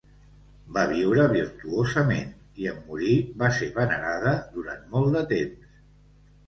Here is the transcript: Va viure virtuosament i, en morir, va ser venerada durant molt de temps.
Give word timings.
Va 0.77 0.85
viure 0.91 1.25
virtuosament 1.33 2.33
i, 2.63 2.71
en 2.73 2.81
morir, 2.89 3.19
va 3.45 3.53
ser 3.61 3.71
venerada 3.79 4.35
durant 4.59 4.85
molt 4.97 5.19
de 5.21 5.27
temps. 5.37 5.83